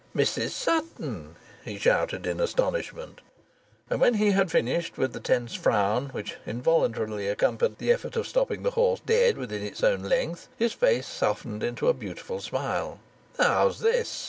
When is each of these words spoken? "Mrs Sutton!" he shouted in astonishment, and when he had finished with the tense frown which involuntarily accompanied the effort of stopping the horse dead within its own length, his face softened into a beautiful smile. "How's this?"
"Mrs 0.15 0.49
Sutton!" 0.49 1.35
he 1.63 1.77
shouted 1.77 2.25
in 2.25 2.39
astonishment, 2.39 3.21
and 3.87 4.01
when 4.01 4.15
he 4.15 4.31
had 4.31 4.49
finished 4.49 4.97
with 4.97 5.13
the 5.13 5.19
tense 5.19 5.53
frown 5.53 6.07
which 6.09 6.37
involuntarily 6.43 7.27
accompanied 7.27 7.77
the 7.77 7.91
effort 7.91 8.15
of 8.15 8.27
stopping 8.27 8.63
the 8.63 8.71
horse 8.71 8.99
dead 9.05 9.37
within 9.37 9.61
its 9.61 9.83
own 9.83 10.01
length, 10.01 10.47
his 10.57 10.73
face 10.73 11.05
softened 11.05 11.61
into 11.61 11.87
a 11.87 11.93
beautiful 11.93 12.39
smile. 12.39 12.97
"How's 13.37 13.79
this?" 13.81 14.19